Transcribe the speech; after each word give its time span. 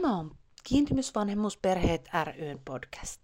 Tämä 0.00 0.18
on 0.18 0.36
Kiintymysvanhemmuusperheet 0.64 2.08
ryn 2.24 2.60
podcast. 2.64 3.22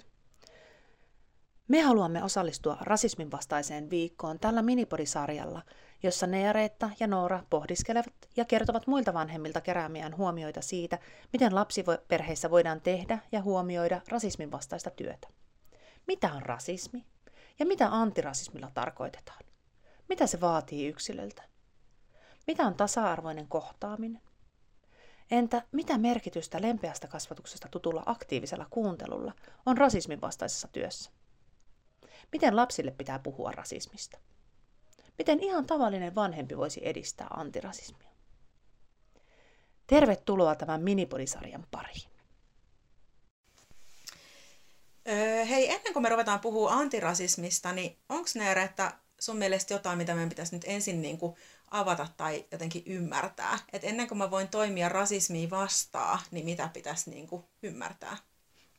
Me 1.69 1.81
haluamme 1.83 2.25
osallistua 2.25 2.77
rasismin 2.81 3.31
vastaiseen 3.31 3.91
viikkoon 3.91 4.39
tällä 4.39 4.63
minipodisarjalla, 4.63 5.63
jossa 6.03 6.27
Neareetta 6.27 6.91
ja 7.01 7.07
Noora 7.07 7.43
pohdiskelevat 7.51 8.15
ja 8.37 8.45
kertovat 8.45 8.87
muilta 8.87 9.15
vanhemmilta 9.15 9.61
keräämiään 9.61 10.17
huomioita 10.17 10.63
siitä, 10.63 10.99
miten 11.33 11.55
lapsiperheissä 11.55 12.51
voidaan 12.51 12.81
tehdä 12.81 13.19
ja 13.33 13.43
huomioida 13.43 14.01
rasismin 14.09 14.51
vastaista 14.51 14.91
työtä. 14.91 15.29
Mitä 16.07 16.33
on 16.33 16.43
rasismi? 16.43 17.07
Ja 17.59 17.67
mitä 17.67 17.89
antirasismilla 17.91 18.71
tarkoitetaan? 18.75 19.45
Mitä 20.09 20.27
se 20.27 20.41
vaatii 20.41 20.89
yksilöltä? 20.89 21.43
Mitä 22.47 22.67
on 22.67 22.75
tasa-arvoinen 22.75 23.49
kohtaaminen? 23.49 24.23
Entä 25.31 25.63
mitä 25.73 25.99
merkitystä 25.99 26.63
lempeästä 26.63 27.09
kasvatuksesta 27.09 27.69
tutulla 27.71 28.03
aktiivisella 28.07 28.67
kuuntelulla 28.71 29.33
on 29.67 29.79
rasismin 29.79 30.21
vastaisessa 30.21 30.69
työssä? 30.69 31.11
Miten 32.33 32.57
lapsille 32.57 32.91
pitää 32.91 33.19
puhua 33.19 33.53
rasismista? 33.53 34.19
Miten 35.19 35.41
ihan 35.41 35.67
tavallinen 35.67 36.15
vanhempi 36.15 36.57
voisi 36.57 36.81
edistää 36.85 37.27
antirasismia? 37.31 38.11
Tervetuloa 39.87 40.55
tämän 40.55 40.83
minipodisarjan 40.83 41.67
pariin. 41.71 42.11
Öö, 45.09 45.45
hei, 45.45 45.71
ennen 45.71 45.93
kuin 45.93 46.03
me 46.03 46.09
ruvetaan 46.09 46.41
puhua 46.41 46.73
antirasismista, 46.73 47.73
niin 47.73 47.99
onko 48.09 48.29
Neera, 48.35 48.63
että 48.63 48.93
sun 49.21 49.37
mielestä 49.37 49.75
jotain, 49.75 49.99
mitä 49.99 50.15
meidän 50.15 50.29
pitäisi 50.29 50.57
nyt 50.57 50.65
ensin 50.67 51.03
niin 51.03 51.19
kuin 51.19 51.37
avata 51.71 52.09
tai 52.17 52.45
jotenkin 52.53 52.83
ymmärtää? 52.87 53.59
Et 53.73 53.85
ennen 53.85 54.09
kuin 54.09 54.19
mä 54.19 54.31
voin 54.31 54.49
toimia 54.49 54.89
rasismia 54.89 55.51
vastaan, 55.51 56.19
niin 56.31 56.45
mitä 56.45 56.71
pitäisi 56.73 57.11
niin 57.11 57.27
kuin 57.27 57.45
ymmärtää? 57.63 58.17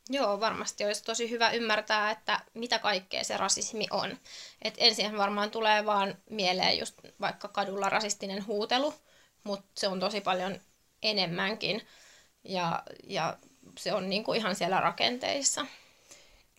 Joo, 0.09 0.39
varmasti 0.39 0.85
olisi 0.85 1.03
tosi 1.03 1.29
hyvä 1.29 1.49
ymmärtää, 1.49 2.11
että 2.11 2.39
mitä 2.53 2.79
kaikkea 2.79 3.23
se 3.23 3.37
rasismi 3.37 3.87
on. 3.91 4.17
Et 4.61 4.73
ensin 4.77 5.17
varmaan 5.17 5.51
tulee 5.51 5.85
vaan 5.85 6.17
mieleen 6.29 6.79
just 6.79 6.95
vaikka 7.21 7.47
kadulla 7.47 7.89
rasistinen 7.89 8.47
huutelu, 8.47 8.93
mutta 9.43 9.67
se 9.77 9.87
on 9.87 9.99
tosi 9.99 10.21
paljon 10.21 10.61
enemmänkin 11.01 11.87
ja, 12.43 12.83
ja 13.03 13.37
se 13.77 13.93
on 13.93 14.09
niinku 14.09 14.33
ihan 14.33 14.55
siellä 14.55 14.79
rakenteissa. 14.81 15.65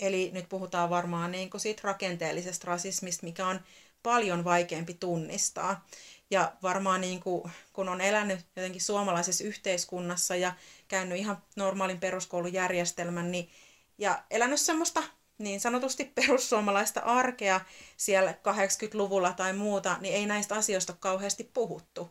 Eli 0.00 0.30
nyt 0.34 0.48
puhutaan 0.48 0.90
varmaan 0.90 1.32
niinku 1.32 1.58
siitä 1.58 1.80
rakenteellisesta 1.84 2.66
rasismista, 2.66 3.26
mikä 3.26 3.46
on 3.46 3.60
paljon 4.02 4.44
vaikeampi 4.44 4.94
tunnistaa. 4.94 5.86
Ja 6.30 6.52
varmaan 6.62 7.00
niin 7.00 7.20
kuin, 7.20 7.50
kun 7.72 7.88
on 7.88 8.00
elänyt 8.00 8.40
jotenkin 8.56 8.80
suomalaisessa 8.80 9.44
yhteiskunnassa 9.44 10.36
ja 10.36 10.52
käynyt 10.88 11.18
ihan 11.18 11.42
normaalin 11.56 12.00
peruskoulujärjestelmän, 12.00 13.30
niin, 13.30 13.50
ja 13.98 14.22
elänyt 14.30 14.60
semmoista 14.60 15.02
niin 15.38 15.60
sanotusti 15.60 16.04
perussuomalaista 16.14 17.00
arkea 17.00 17.60
siellä 17.96 18.32
80-luvulla 18.32 19.32
tai 19.32 19.52
muuta, 19.52 19.96
niin 20.00 20.14
ei 20.14 20.26
näistä 20.26 20.54
asioista 20.54 20.92
ole 20.92 20.98
kauheasti 21.00 21.50
puhuttu. 21.54 22.10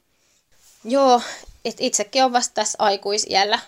Joo, 0.83 1.21
et 1.65 1.75
itsekin 1.79 2.23
on 2.23 2.33
vasta 2.33 2.53
tässä 2.53 2.75
aikuisiällä 2.79 3.59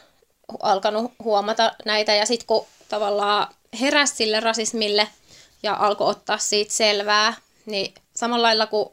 alkanut 0.59 1.13
huomata 1.23 1.73
näitä 1.85 2.15
ja 2.15 2.25
sitten 2.25 2.47
kun 2.47 2.65
tavallaan 2.89 3.47
heräsi 3.81 4.15
sille 4.15 4.39
rasismille 4.39 5.07
ja 5.63 5.73
alkoi 5.79 6.09
ottaa 6.09 6.37
siitä 6.37 6.73
selvää, 6.73 7.33
niin 7.65 7.93
samalla 8.15 8.47
lailla 8.47 8.67
kuin 8.67 8.89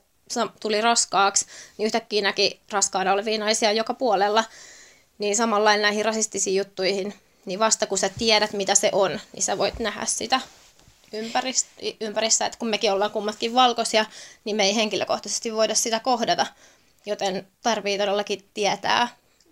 tuli 0.61 0.81
raskaaksi, 0.81 1.47
niin 1.79 1.87
yhtäkkiä 1.87 2.23
näki 2.23 2.61
raskaana 2.73 3.13
olevia 3.13 3.39
naisia 3.39 3.73
joka 3.73 3.95
puolella, 3.95 4.45
niin 5.19 5.37
samalla 5.37 5.77
näihin 5.77 6.05
rasistisiin 6.05 6.57
juttuihin, 6.57 7.15
niin 7.45 7.59
vasta 7.59 7.87
kun 7.87 7.99
sä 7.99 8.11
tiedät, 8.19 8.53
mitä 8.53 8.75
se 8.75 8.91
on, 8.93 9.21
niin 9.33 9.43
sä 9.43 9.59
voit 9.59 9.79
nähdä 9.79 10.07
sitä 10.07 10.41
ympärissä, 12.01 12.47
että 12.47 12.59
kun 12.59 12.69
mekin 12.69 12.93
ollaan 12.93 13.11
kummatkin 13.11 13.55
valkoisia, 13.55 14.05
niin 14.45 14.57
me 14.57 14.65
ei 14.65 14.77
henkilökohtaisesti 14.77 15.55
voida 15.55 15.75
sitä 15.75 16.01
kohdata, 16.01 16.47
joten 17.07 17.47
tarvii 17.63 17.99
todellakin 17.99 18.45
tietää, 18.55 19.09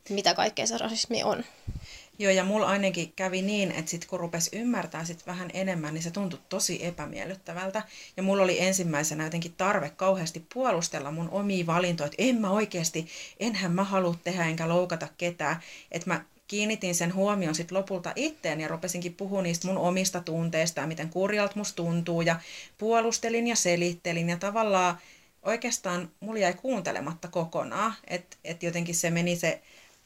mitä 0.09 0.35
kaikkea 0.35 0.67
se 0.67 0.79
rasismi 0.79 1.23
on. 1.23 1.45
Joo, 2.19 2.33
ja 2.33 2.45
mulla 2.45 2.67
ainakin 2.67 3.13
kävi 3.17 3.43
niin, 3.43 3.73
että 3.73 3.91
sit 3.91 4.07
kun 4.07 4.21
rupesi 4.21 4.59
ymmärtää 4.59 5.05
sit 5.05 5.27
vähän 5.27 5.51
enemmän, 5.55 5.95
niin 5.95 6.03
se 6.03 6.11
tuntui 6.11 6.41
tosi 6.49 6.85
epämiellyttävältä. 6.87 7.83
Ja 8.17 8.23
mulla 8.23 8.43
oli 8.43 8.61
ensimmäisenä 8.61 9.25
jotenkin 9.25 9.55
tarve 9.57 9.91
kauheasti 9.91 10.47
puolustella 10.55 11.11
mun 11.11 11.31
omia 11.31 11.67
valintoja, 11.67 12.07
että 12.07 12.23
en 12.23 12.41
mä 12.41 12.51
oikeasti, 12.51 13.07
enhän 13.41 13.73
mä 13.73 13.85
halua 13.85 14.15
tehdä 14.25 14.45
enkä 14.45 14.69
loukata 14.69 15.09
ketään. 15.19 15.57
Että 15.91 16.11
mä 16.11 16.25
kiinnitin 16.49 16.95
sen 16.95 17.15
huomion 17.15 17.55
sitten 17.55 17.79
lopulta 17.79 18.13
itteen 18.17 18.61
ja 18.61 18.69
rupesinkin 18.69 19.15
puhua 19.15 19.43
niistä 19.43 19.67
mun 19.67 19.79
omista 19.79 20.21
tunteista 20.21 20.81
ja 20.81 20.87
miten 20.87 21.09
kurjalta 21.09 21.57
musta 21.57 21.77
tuntuu 21.77 22.23
ja 22.23 22.41
puolustelin 22.79 23.47
ja 23.47 23.57
selittelin 23.57 24.29
ja 24.29 24.37
tavallaan 24.37 24.99
oikeastaan 25.43 26.11
mulla 26.21 26.39
jäi 26.39 26.55
kuuntelematta 26.55 27.29
kokonaan, 27.29 27.95
että 28.07 28.37
et 28.45 28.63
jotenkin 28.63 28.95
se 28.95 29.11
meni 29.11 29.37
se 29.37 29.63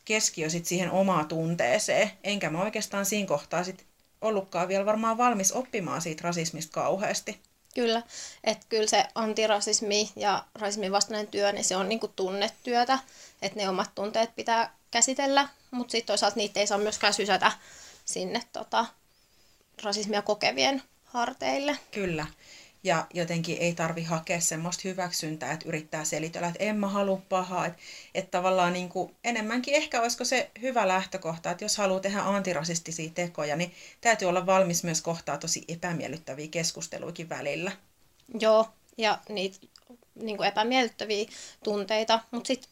keskiö 0.08 0.50
sit 0.50 0.66
siihen 0.66 0.90
omaa 0.90 1.24
tunteeseen, 1.24 2.10
enkä 2.24 2.50
mä 2.50 2.62
oikeastaan 2.62 3.06
siinä 3.06 3.28
kohtaa 3.28 3.64
sit 3.64 3.86
ollutkaan 4.20 4.68
vielä 4.68 4.86
varmaan 4.86 5.18
valmis 5.18 5.52
oppimaan 5.52 6.02
siitä 6.02 6.22
rasismista 6.24 6.72
kauheasti. 6.72 7.40
Kyllä, 7.74 8.02
että 8.44 8.66
kyllä 8.68 8.86
se 8.86 9.04
antirasismi 9.14 10.10
ja 10.16 10.44
rasismin 10.54 10.92
vastainen 10.92 11.26
työ, 11.26 11.52
niin 11.52 11.64
se 11.64 11.76
on 11.76 11.88
niinku 11.88 12.08
tunnetyötä, 12.08 12.98
että 13.42 13.58
ne 13.58 13.68
omat 13.68 13.94
tunteet 13.94 14.36
pitää 14.36 14.74
käsitellä, 14.90 15.48
mutta 15.70 15.92
sitten 15.92 16.06
toisaalta 16.06 16.36
niitä 16.36 16.60
ei 16.60 16.66
saa 16.66 16.78
myöskään 16.78 17.14
sysätä 17.14 17.52
sinne 18.04 18.42
tota, 18.52 18.86
rasismia 19.82 20.22
kokevien 20.22 20.82
harteille. 21.04 21.78
Kyllä 21.90 22.26
ja 22.84 23.06
jotenkin 23.14 23.58
ei 23.58 23.74
tarvi 23.74 24.02
hakea 24.02 24.40
semmoista 24.40 24.82
hyväksyntää, 24.84 25.52
että 25.52 25.68
yrittää 25.68 26.04
selitellä, 26.04 26.48
että 26.48 26.64
en 26.64 26.76
mä 26.76 26.88
halua 26.88 27.22
pahaa. 27.28 27.66
Että, 27.66 27.82
että 28.14 28.30
tavallaan 28.30 28.72
niin 28.72 28.88
kuin 28.88 29.16
enemmänkin 29.24 29.74
ehkä 29.74 30.00
olisiko 30.00 30.24
se 30.24 30.50
hyvä 30.62 30.88
lähtökohta, 30.88 31.50
että 31.50 31.64
jos 31.64 31.76
haluaa 31.76 32.00
tehdä 32.00 32.20
antirasistisia 32.20 33.10
tekoja, 33.14 33.56
niin 33.56 33.74
täytyy 34.00 34.28
olla 34.28 34.46
valmis 34.46 34.84
myös 34.84 35.02
kohtaa 35.02 35.38
tosi 35.38 35.64
epämiellyttäviä 35.68 36.48
keskusteluikin 36.50 37.28
välillä. 37.28 37.72
Joo, 38.40 38.68
ja 38.98 39.18
niitä 39.28 39.58
niin 40.14 40.36
kuin 40.36 40.48
epämiellyttäviä 40.48 41.26
tunteita, 41.64 42.20
mutta 42.30 42.46
sitten 42.46 42.70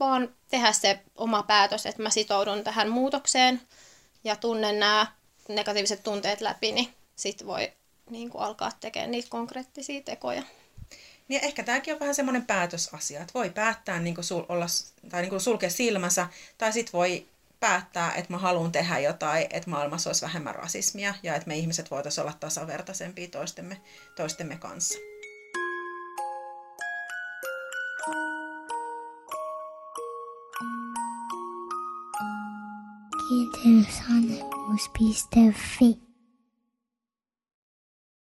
vaan 0.00 0.34
tehdä 0.48 0.72
se 0.72 1.00
oma 1.16 1.42
päätös, 1.42 1.86
että 1.86 2.02
mä 2.02 2.10
sitoudun 2.10 2.64
tähän 2.64 2.88
muutokseen 2.88 3.60
ja 4.24 4.36
tunnen 4.36 4.78
nämä 4.78 5.06
negatiiviset 5.48 6.02
tunteet 6.02 6.40
läpi, 6.40 6.72
niin 6.72 6.94
sitten 7.16 7.46
voi 7.46 7.72
niin 8.10 8.30
kuin 8.30 8.42
alkaa 8.42 8.72
tekemään 8.80 9.10
niitä 9.10 9.28
konkreettisia 9.30 10.02
tekoja. 10.02 10.42
Niin 11.28 11.44
ehkä 11.44 11.62
tämäkin 11.62 11.94
on 11.94 12.00
vähän 12.00 12.14
semmoinen 12.14 12.46
päätösasia, 12.46 13.20
että 13.20 13.34
voi 13.34 13.50
päättää 13.50 14.00
niin 14.00 14.14
kuin 14.14 14.24
sul, 14.24 14.42
olla, 14.48 14.66
tai 15.10 15.22
niin 15.22 15.30
kuin 15.30 15.40
sulkea 15.40 15.70
silmänsä, 15.70 16.26
tai 16.58 16.72
sitten 16.72 16.92
voi 16.92 17.26
päättää, 17.60 18.12
että 18.12 18.32
mä 18.32 18.38
haluan 18.38 18.72
tehdä 18.72 18.98
jotain, 18.98 19.46
että 19.50 19.70
maailmassa 19.70 20.10
olisi 20.10 20.22
vähemmän 20.22 20.54
rasismia 20.54 21.14
ja 21.22 21.34
että 21.34 21.48
me 21.48 21.56
ihmiset 21.56 21.90
voitaisiin 21.90 22.22
olla 22.22 22.34
tasavertaisempia 22.40 23.28
toistemme, 23.28 23.80
toistemme 24.16 24.56
kanssa. 24.56 24.98
Kiitosannetmus.fi 33.28 36.07